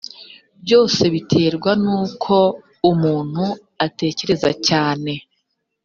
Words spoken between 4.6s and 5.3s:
cyane